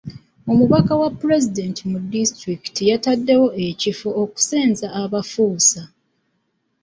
Omubaka 0.51 0.93
wa 1.01 1.09
pulezidenti 1.19 1.81
mu 1.91 1.97
disitulikiti 2.13 2.81
yataddewo 2.91 3.47
ekifo 3.67 4.09
okusenza 4.23 4.87
abafuusa. 5.01 5.81